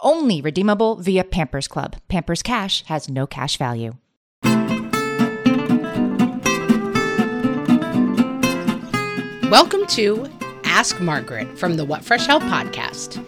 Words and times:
Only 0.00 0.42
redeemable 0.42 0.96
via 0.96 1.24
Pampers 1.24 1.66
Club. 1.66 1.96
Pampers 2.08 2.42
Cash 2.42 2.84
has 2.84 3.08
no 3.08 3.26
cash 3.26 3.56
value. 3.56 3.94
Welcome 9.50 9.86
to 9.86 10.28
Ask 10.64 11.00
Margaret 11.00 11.58
from 11.58 11.76
the 11.76 11.84
What 11.86 12.04
Fresh 12.04 12.26
Hell 12.26 12.40
podcast, 12.40 13.24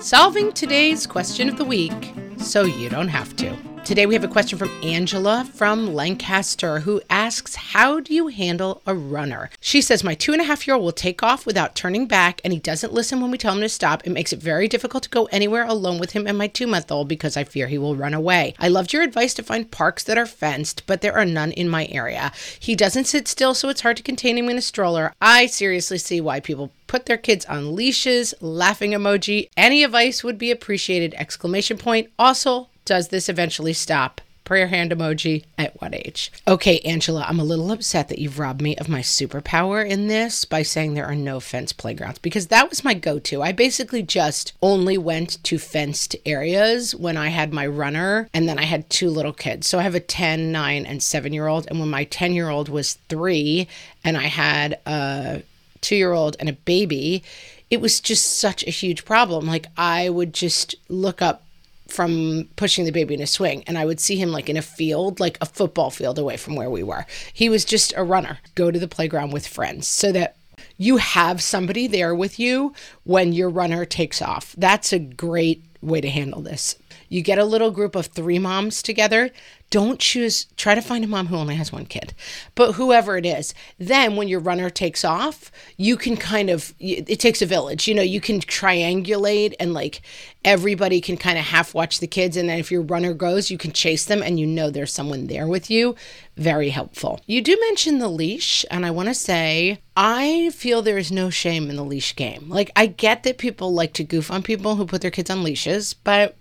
solving 0.00 0.52
today's 0.52 1.08
question 1.08 1.48
of 1.48 1.56
the 1.56 1.64
week 1.64 2.12
so 2.36 2.62
you 2.62 2.88
don't 2.88 3.08
have 3.08 3.34
to. 3.36 3.71
Today 3.84 4.06
we 4.06 4.14
have 4.14 4.22
a 4.22 4.28
question 4.28 4.58
from 4.60 4.70
Angela 4.84 5.44
from 5.54 5.92
Lancaster 5.92 6.78
who 6.80 7.02
asks, 7.10 7.56
How 7.56 7.98
do 7.98 8.14
you 8.14 8.28
handle 8.28 8.80
a 8.86 8.94
runner? 8.94 9.50
She 9.60 9.82
says, 9.82 10.04
My 10.04 10.14
two 10.14 10.32
and 10.32 10.40
a 10.40 10.44
half 10.44 10.68
year 10.68 10.76
old 10.76 10.84
will 10.84 10.92
take 10.92 11.20
off 11.24 11.44
without 11.44 11.74
turning 11.74 12.06
back 12.06 12.40
and 12.44 12.52
he 12.52 12.60
doesn't 12.60 12.92
listen 12.92 13.20
when 13.20 13.32
we 13.32 13.38
tell 13.38 13.54
him 13.54 13.60
to 13.60 13.68
stop. 13.68 14.06
It 14.06 14.10
makes 14.10 14.32
it 14.32 14.38
very 14.38 14.68
difficult 14.68 15.02
to 15.02 15.08
go 15.10 15.24
anywhere 15.26 15.64
alone 15.64 15.98
with 15.98 16.12
him 16.12 16.28
and 16.28 16.38
my 16.38 16.46
two 16.46 16.68
month 16.68 16.92
old 16.92 17.08
because 17.08 17.36
I 17.36 17.42
fear 17.42 17.66
he 17.66 17.76
will 17.76 17.96
run 17.96 18.14
away. 18.14 18.54
I 18.60 18.68
loved 18.68 18.92
your 18.92 19.02
advice 19.02 19.34
to 19.34 19.42
find 19.42 19.68
parks 19.68 20.04
that 20.04 20.16
are 20.16 20.26
fenced, 20.26 20.86
but 20.86 21.00
there 21.00 21.16
are 21.18 21.24
none 21.24 21.50
in 21.50 21.68
my 21.68 21.86
area. 21.86 22.30
He 22.60 22.76
doesn't 22.76 23.08
sit 23.08 23.26
still, 23.26 23.52
so 23.52 23.68
it's 23.68 23.80
hard 23.80 23.96
to 23.96 24.04
contain 24.04 24.38
him 24.38 24.48
in 24.48 24.58
a 24.58 24.62
stroller. 24.62 25.12
I 25.20 25.46
seriously 25.46 25.98
see 25.98 26.20
why 26.20 26.38
people 26.38 26.70
put 26.86 27.06
their 27.06 27.18
kids 27.18 27.44
on 27.46 27.74
leashes, 27.74 28.32
laughing 28.40 28.92
emoji. 28.92 29.48
Any 29.56 29.82
advice 29.82 30.22
would 30.22 30.38
be 30.38 30.52
appreciated! 30.52 31.14
Exclamation 31.14 31.78
point. 31.78 32.10
Also, 32.18 32.68
does 32.84 33.08
this 33.08 33.28
eventually 33.28 33.72
stop? 33.72 34.20
Prayer 34.44 34.66
hand 34.66 34.90
emoji 34.90 35.44
at 35.56 35.80
what 35.80 35.94
age? 35.94 36.32
Okay, 36.48 36.80
Angela, 36.80 37.24
I'm 37.28 37.38
a 37.38 37.44
little 37.44 37.70
upset 37.70 38.08
that 38.08 38.18
you've 38.18 38.40
robbed 38.40 38.60
me 38.60 38.76
of 38.76 38.88
my 38.88 39.00
superpower 39.00 39.88
in 39.88 40.08
this 40.08 40.44
by 40.44 40.62
saying 40.62 40.94
there 40.94 41.06
are 41.06 41.14
no 41.14 41.38
fenced 41.38 41.78
playgrounds 41.78 42.18
because 42.18 42.48
that 42.48 42.68
was 42.68 42.82
my 42.82 42.92
go 42.92 43.20
to. 43.20 43.40
I 43.40 43.52
basically 43.52 44.02
just 44.02 44.52
only 44.60 44.98
went 44.98 45.42
to 45.44 45.58
fenced 45.58 46.16
areas 46.26 46.92
when 46.92 47.16
I 47.16 47.28
had 47.28 47.52
my 47.52 47.66
runner 47.66 48.28
and 48.34 48.48
then 48.48 48.58
I 48.58 48.64
had 48.64 48.90
two 48.90 49.10
little 49.10 49.32
kids. 49.32 49.68
So 49.68 49.78
I 49.78 49.82
have 49.82 49.94
a 49.94 50.00
10, 50.00 50.50
9, 50.50 50.86
and 50.86 51.00
7 51.00 51.32
year 51.32 51.46
old. 51.46 51.68
And 51.68 51.78
when 51.78 51.88
my 51.90 52.02
10 52.04 52.32
year 52.32 52.48
old 52.48 52.68
was 52.68 52.94
three 53.08 53.68
and 54.02 54.16
I 54.16 54.26
had 54.26 54.80
a 54.86 55.42
two 55.80 55.96
year 55.96 56.12
old 56.12 56.36
and 56.40 56.48
a 56.48 56.54
baby, 56.54 57.22
it 57.70 57.80
was 57.80 58.00
just 58.00 58.40
such 58.40 58.66
a 58.66 58.70
huge 58.70 59.04
problem. 59.04 59.46
Like 59.46 59.66
I 59.76 60.08
would 60.08 60.34
just 60.34 60.74
look 60.88 61.22
up 61.22 61.44
from 61.92 62.48
pushing 62.56 62.84
the 62.84 62.90
baby 62.90 63.14
in 63.14 63.20
a 63.20 63.26
swing 63.26 63.62
and 63.66 63.76
I 63.76 63.84
would 63.84 64.00
see 64.00 64.16
him 64.16 64.32
like 64.32 64.48
in 64.48 64.56
a 64.56 64.62
field, 64.62 65.20
like 65.20 65.38
a 65.40 65.46
football 65.46 65.90
field 65.90 66.18
away 66.18 66.36
from 66.36 66.56
where 66.56 66.70
we 66.70 66.82
were. 66.82 67.06
He 67.32 67.48
was 67.48 67.64
just 67.64 67.92
a 67.96 68.02
runner. 68.02 68.38
Go 68.54 68.70
to 68.70 68.78
the 68.78 68.88
playground 68.88 69.32
with 69.32 69.46
friends 69.46 69.86
so 69.86 70.10
that 70.12 70.36
you 70.78 70.96
have 70.96 71.42
somebody 71.42 71.86
there 71.86 72.14
with 72.14 72.38
you 72.38 72.72
when 73.04 73.32
your 73.32 73.50
runner 73.50 73.84
takes 73.84 74.22
off. 74.22 74.54
That's 74.56 74.92
a 74.92 74.98
great 74.98 75.64
way 75.82 76.00
to 76.00 76.08
handle 76.08 76.40
this. 76.40 76.76
You 77.08 77.20
get 77.20 77.38
a 77.38 77.44
little 77.44 77.70
group 77.70 77.94
of 77.94 78.06
three 78.06 78.38
moms 78.38 78.82
together. 78.82 79.30
Don't 79.72 79.98
choose, 79.98 80.44
try 80.58 80.74
to 80.74 80.82
find 80.82 81.02
a 81.02 81.08
mom 81.08 81.28
who 81.28 81.36
only 81.36 81.54
has 81.54 81.72
one 81.72 81.86
kid, 81.86 82.12
but 82.54 82.72
whoever 82.72 83.16
it 83.16 83.24
is. 83.24 83.54
Then 83.78 84.16
when 84.16 84.28
your 84.28 84.38
runner 84.38 84.68
takes 84.68 85.02
off, 85.02 85.50
you 85.78 85.96
can 85.96 86.18
kind 86.18 86.50
of, 86.50 86.74
it 86.78 87.18
takes 87.18 87.40
a 87.40 87.46
village. 87.46 87.88
You 87.88 87.94
know, 87.94 88.02
you 88.02 88.20
can 88.20 88.40
triangulate 88.40 89.54
and 89.58 89.72
like 89.72 90.02
everybody 90.44 91.00
can 91.00 91.16
kind 91.16 91.38
of 91.38 91.46
half 91.46 91.72
watch 91.72 92.00
the 92.00 92.06
kids. 92.06 92.36
And 92.36 92.50
then 92.50 92.58
if 92.58 92.70
your 92.70 92.82
runner 92.82 93.14
goes, 93.14 93.50
you 93.50 93.56
can 93.56 93.72
chase 93.72 94.04
them 94.04 94.22
and 94.22 94.38
you 94.38 94.46
know 94.46 94.68
there's 94.68 94.92
someone 94.92 95.26
there 95.26 95.46
with 95.46 95.70
you. 95.70 95.96
Very 96.36 96.68
helpful. 96.68 97.20
You 97.26 97.40
do 97.40 97.56
mention 97.58 97.98
the 97.98 98.08
leash, 98.08 98.66
and 98.70 98.84
I 98.84 98.90
want 98.90 99.08
to 99.08 99.14
say, 99.14 99.80
I 99.96 100.50
feel 100.50 100.82
there 100.82 100.98
is 100.98 101.10
no 101.10 101.30
shame 101.30 101.70
in 101.70 101.76
the 101.76 101.82
leash 101.82 102.14
game. 102.14 102.50
Like, 102.50 102.70
I 102.76 102.86
get 102.86 103.22
that 103.22 103.38
people 103.38 103.72
like 103.72 103.94
to 103.94 104.04
goof 104.04 104.30
on 104.30 104.42
people 104.42 104.76
who 104.76 104.84
put 104.84 105.00
their 105.00 105.10
kids 105.10 105.30
on 105.30 105.42
leashes, 105.42 105.94
but 105.94 106.36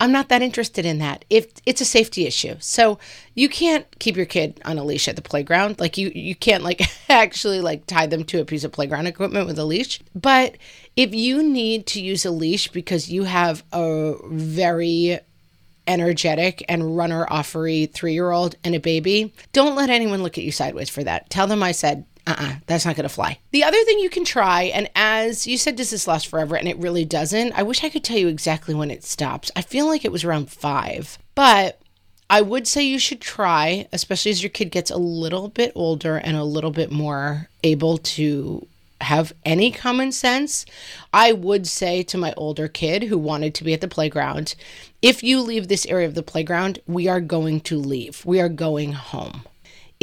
I'm 0.00 0.12
not 0.12 0.28
that 0.28 0.42
interested 0.42 0.84
in 0.84 0.98
that. 0.98 1.24
If 1.30 1.52
it's 1.66 1.80
a 1.80 1.84
safety 1.84 2.26
issue. 2.26 2.56
So 2.60 2.98
you 3.34 3.48
can't 3.48 3.86
keep 3.98 4.16
your 4.16 4.26
kid 4.26 4.60
on 4.64 4.78
a 4.78 4.84
leash 4.84 5.08
at 5.08 5.16
the 5.16 5.22
playground. 5.22 5.80
Like 5.80 5.96
you 5.96 6.10
you 6.14 6.34
can't 6.34 6.64
like 6.64 6.82
actually 7.08 7.60
like 7.60 7.86
tie 7.86 8.06
them 8.06 8.24
to 8.24 8.40
a 8.40 8.44
piece 8.44 8.64
of 8.64 8.72
playground 8.72 9.06
equipment 9.06 9.46
with 9.46 9.58
a 9.58 9.64
leash. 9.64 10.00
But 10.14 10.56
if 10.96 11.14
you 11.14 11.42
need 11.42 11.86
to 11.88 12.00
use 12.00 12.24
a 12.24 12.30
leash 12.30 12.68
because 12.68 13.10
you 13.10 13.24
have 13.24 13.64
a 13.72 14.14
very 14.26 15.20
energetic 15.86 16.64
and 16.68 16.96
runner 16.96 17.26
offery 17.26 17.90
three 17.90 18.14
year 18.14 18.30
old 18.30 18.56
and 18.64 18.74
a 18.74 18.80
baby, 18.80 19.32
don't 19.52 19.76
let 19.76 19.90
anyone 19.90 20.22
look 20.22 20.38
at 20.38 20.44
you 20.44 20.52
sideways 20.52 20.90
for 20.90 21.04
that. 21.04 21.30
Tell 21.30 21.46
them 21.46 21.62
I 21.62 21.72
said 21.72 22.04
uh-uh, 22.26 22.54
that's 22.66 22.86
not 22.86 22.96
going 22.96 23.08
to 23.08 23.14
fly. 23.14 23.38
The 23.50 23.64
other 23.64 23.82
thing 23.84 23.98
you 23.98 24.08
can 24.08 24.24
try, 24.24 24.64
and 24.64 24.88
as 24.94 25.46
you 25.46 25.58
said, 25.58 25.76
does 25.76 25.90
this 25.90 26.06
last 26.06 26.28
forever? 26.28 26.56
And 26.56 26.68
it 26.68 26.78
really 26.78 27.04
doesn't. 27.04 27.52
I 27.52 27.62
wish 27.62 27.84
I 27.84 27.90
could 27.90 28.04
tell 28.04 28.16
you 28.16 28.28
exactly 28.28 28.74
when 28.74 28.90
it 28.90 29.04
stops. 29.04 29.50
I 29.54 29.62
feel 29.62 29.86
like 29.86 30.04
it 30.04 30.12
was 30.12 30.24
around 30.24 30.50
five, 30.50 31.18
but 31.34 31.80
I 32.30 32.40
would 32.40 32.66
say 32.66 32.82
you 32.82 32.98
should 32.98 33.20
try, 33.20 33.86
especially 33.92 34.30
as 34.30 34.42
your 34.42 34.50
kid 34.50 34.70
gets 34.70 34.90
a 34.90 34.96
little 34.96 35.48
bit 35.48 35.72
older 35.74 36.16
and 36.16 36.36
a 36.36 36.44
little 36.44 36.70
bit 36.70 36.90
more 36.90 37.48
able 37.62 37.98
to 37.98 38.66
have 39.02 39.34
any 39.44 39.70
common 39.70 40.10
sense. 40.10 40.64
I 41.12 41.32
would 41.32 41.66
say 41.66 42.02
to 42.04 42.16
my 42.16 42.32
older 42.38 42.68
kid 42.68 43.04
who 43.04 43.18
wanted 43.18 43.54
to 43.56 43.64
be 43.64 43.74
at 43.74 43.82
the 43.82 43.88
playground, 43.88 44.54
if 45.02 45.22
you 45.22 45.42
leave 45.42 45.68
this 45.68 45.84
area 45.86 46.06
of 46.06 46.14
the 46.14 46.22
playground, 46.22 46.78
we 46.86 47.06
are 47.06 47.20
going 47.20 47.60
to 47.62 47.76
leave. 47.76 48.24
We 48.24 48.40
are 48.40 48.48
going 48.48 48.94
home 48.94 49.42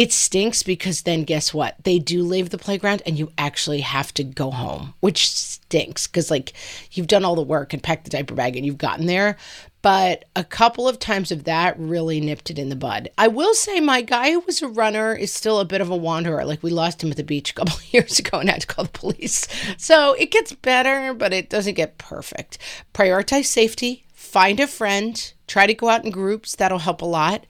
it 0.00 0.12
stinks 0.12 0.62
because 0.62 1.02
then 1.02 1.24
guess 1.24 1.52
what? 1.52 1.76
They 1.84 1.98
do 1.98 2.22
leave 2.22 2.48
the 2.48 2.56
playground 2.56 3.02
and 3.04 3.18
you 3.18 3.30
actually 3.36 3.80
have 3.80 4.14
to 4.14 4.24
go 4.24 4.50
home, 4.50 4.94
which 5.00 5.30
stinks 5.30 6.06
because 6.06 6.30
like 6.30 6.54
you've 6.92 7.06
done 7.06 7.22
all 7.22 7.34
the 7.34 7.42
work 7.42 7.74
and 7.74 7.82
packed 7.82 8.04
the 8.04 8.10
diaper 8.10 8.34
bag 8.34 8.56
and 8.56 8.64
you've 8.64 8.78
gotten 8.78 9.04
there. 9.04 9.36
But 9.82 10.24
a 10.34 10.42
couple 10.42 10.88
of 10.88 10.98
times 10.98 11.30
of 11.30 11.44
that 11.44 11.78
really 11.78 12.18
nipped 12.18 12.48
it 12.48 12.58
in 12.58 12.70
the 12.70 12.76
bud. 12.76 13.10
I 13.18 13.28
will 13.28 13.52
say 13.52 13.78
my 13.78 14.00
guy 14.00 14.32
who 14.32 14.40
was 14.40 14.62
a 14.62 14.68
runner 14.68 15.14
is 15.14 15.34
still 15.34 15.60
a 15.60 15.66
bit 15.66 15.82
of 15.82 15.90
a 15.90 15.96
wanderer. 15.96 16.46
Like 16.46 16.62
we 16.62 16.70
lost 16.70 17.04
him 17.04 17.10
at 17.10 17.18
the 17.18 17.22
beach 17.22 17.50
a 17.50 17.54
couple 17.54 17.74
of 17.74 17.84
years 17.92 18.18
ago 18.18 18.38
and 18.38 18.48
had 18.48 18.62
to 18.62 18.66
call 18.66 18.84
the 18.86 18.90
police. 18.90 19.48
So 19.76 20.14
it 20.14 20.30
gets 20.30 20.54
better, 20.54 21.12
but 21.12 21.34
it 21.34 21.50
doesn't 21.50 21.74
get 21.74 21.98
perfect. 21.98 22.56
Prioritize 22.94 23.44
safety, 23.44 24.06
find 24.14 24.60
a 24.60 24.66
friend, 24.66 25.30
try 25.46 25.66
to 25.66 25.74
go 25.74 25.90
out 25.90 26.06
in 26.06 26.10
groups. 26.10 26.56
That'll 26.56 26.78
help 26.78 27.02
a 27.02 27.06
lot 27.06 27.44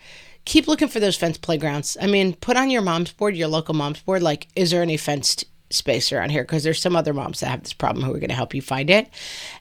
keep 0.44 0.66
looking 0.68 0.88
for 0.88 1.00
those 1.00 1.16
fenced 1.16 1.42
playgrounds. 1.42 1.96
I 2.00 2.06
mean, 2.06 2.34
put 2.34 2.56
on 2.56 2.70
your 2.70 2.82
mom's 2.82 3.12
board, 3.12 3.36
your 3.36 3.48
local 3.48 3.74
mom's 3.74 4.00
board, 4.00 4.22
like, 4.22 4.48
is 4.56 4.70
there 4.70 4.82
any 4.82 4.96
fenced 4.96 5.44
space 5.70 6.12
around 6.12 6.30
here? 6.30 6.42
Because 6.42 6.64
there's 6.64 6.82
some 6.82 6.96
other 6.96 7.14
moms 7.14 7.40
that 7.40 7.48
have 7.48 7.62
this 7.62 7.72
problem 7.72 8.04
who 8.04 8.14
are 8.14 8.18
going 8.18 8.28
to 8.28 8.34
help 8.34 8.54
you 8.54 8.62
find 8.62 8.90
it. 8.90 9.08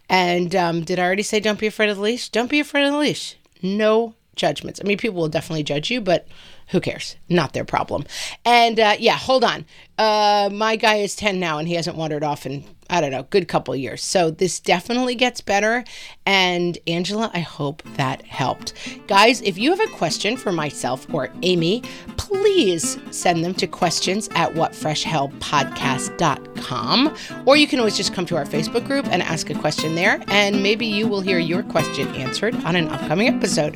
And 0.10 0.56
um, 0.56 0.82
did 0.82 1.00
I 1.00 1.04
already 1.04 1.24
say 1.24 1.40
don't 1.40 1.60
be 1.60 1.68
afraid 1.68 1.90
of 1.90 1.98
the 1.98 2.04
leash? 2.04 2.30
Don't 2.30 2.50
be 2.50 2.60
afraid 2.60 2.86
of 2.86 2.94
the 2.94 3.00
leash. 3.00 3.36
No 3.62 4.16
judgments. 4.40 4.80
I 4.84 4.88
mean, 4.88 4.98
people 4.98 5.20
will 5.20 5.30
definitely 5.30 5.64
judge 5.64 5.92
you, 5.92 6.02
but 6.02 6.28
who 6.70 6.80
cares? 6.80 7.18
Not 7.28 7.52
their 7.54 7.66
problem. 7.66 8.06
And 8.46 8.80
uh, 8.80 8.96
yeah, 9.00 9.18
hold 9.18 9.44
on. 9.44 9.66
Uh, 9.98 10.50
my 10.52 10.76
guy 10.76 10.96
is 10.96 11.16
10 11.16 11.40
now 11.40 11.58
and 11.58 11.68
he 11.68 11.74
hasn't 11.74 11.98
wandered 11.98 12.24
off 12.24 12.46
in, 12.46 12.64
I 12.90 13.02
don't 13.02 13.12
know, 13.12 13.24
good 13.24 13.48
couple 13.48 13.76
years. 13.76 14.04
So 14.04 14.30
this 14.30 14.60
definitely 14.60 15.16
gets 15.16 15.42
better. 15.42 15.84
And 16.28 16.78
Angela, 16.86 17.32
I 17.34 17.40
hope 17.40 17.82
that 17.96 18.22
helped. 18.22 18.74
Guys, 19.08 19.42
if 19.42 19.58
you 19.58 19.72
have 19.72 19.82
a 19.82 19.88
question 19.96 20.38
for 20.38 20.52
myself 20.52 21.12
or 21.12 21.32
Amy, 21.42 21.82
please 22.18 23.00
send 23.10 23.44
them 23.44 23.56
to 23.56 23.66
questions 23.66 24.30
at 24.36 24.54
whatfreshhellpodcast.com. 24.54 27.16
Or 27.46 27.58
you 27.58 27.68
can 27.68 27.80
always 27.80 27.98
just 27.98 28.14
come 28.14 28.28
to 28.28 28.38
our 28.38 28.46
Facebook 28.46 28.86
group 28.86 29.08
and 29.08 29.24
ask 29.24 29.50
a 29.50 29.56
question 29.56 29.96
there, 29.96 30.22
and 30.28 30.62
maybe 30.62 30.86
you 30.86 31.08
will 31.08 31.22
hear 31.22 31.40
your 31.40 31.64
question 31.64 32.08
answered 32.10 32.54
on 32.64 32.76
an 32.76 32.90
upcoming 32.90 33.28
episode. 33.28 33.76